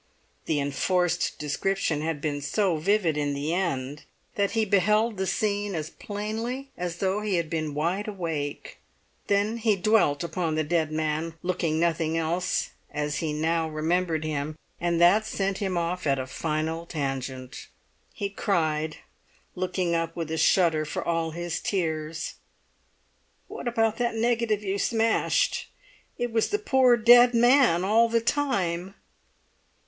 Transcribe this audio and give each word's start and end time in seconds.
The 0.45 0.59
enforced 0.59 1.37
description 1.37 2.01
had 2.01 2.21
been 2.21 2.41
so 2.41 2.77
vivid 2.77 3.17
in 3.19 3.35
the 3.35 3.53
end 3.53 4.01
that 4.33 4.53
he 4.53 4.65
beheld 4.65 5.17
the 5.17 5.27
scene 5.27 5.75
as 5.75 5.91
plainly 5.91 6.71
as 6.75 6.95
though 6.97 7.21
he 7.21 7.35
had 7.35 7.51
been 7.51 7.75
wide 7.75 8.07
awake. 8.07 8.79
Then 9.27 9.57
he 9.57 9.75
dwelt 9.75 10.23
upon 10.23 10.55
the 10.55 10.63
dead 10.63 10.91
man, 10.91 11.35
looking 11.43 11.79
nothing 11.79 12.17
else 12.17 12.71
as 12.89 13.17
he 13.17 13.31
now 13.31 13.69
remembered 13.69 14.23
him, 14.23 14.57
and 14.79 14.99
that 14.99 15.27
sent 15.27 15.59
him 15.59 15.77
off 15.77 16.07
at 16.07 16.17
a 16.17 16.25
final 16.25 16.87
tangent. 16.87 17.67
He 18.11 18.29
cried, 18.31 18.97
looking 19.53 19.93
up 19.93 20.15
with 20.15 20.31
a 20.31 20.37
shudder 20.39 20.83
for 20.83 21.07
all 21.07 21.29
his 21.29 21.59
tears, 21.59 22.33
"What 23.47 23.67
about 23.67 23.97
that 23.97 24.15
negative 24.15 24.63
you 24.63 24.79
smashed? 24.79 25.67
It 26.17 26.31
was 26.31 26.47
the 26.49 26.57
poor 26.57 26.97
dead 26.97 27.35
man 27.35 27.83
all 27.83 28.09
the 28.09 28.19
time!" 28.19 28.95